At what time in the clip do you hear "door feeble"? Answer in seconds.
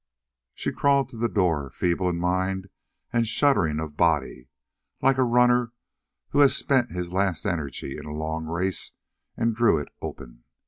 1.29-2.09